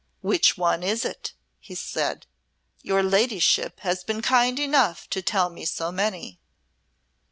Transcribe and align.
"Which 0.21 0.57
one 0.57 0.81
is 0.81 1.05
it?" 1.05 1.33
he 1.59 1.75
said. 1.75 2.25
"Your 2.81 3.03
ladyship 3.03 3.81
has 3.81 4.03
been 4.03 4.23
kind 4.23 4.57
enough 4.59 5.07
to 5.11 5.21
tell 5.21 5.51
me 5.51 5.63
so 5.63 5.91
many." 5.91 6.39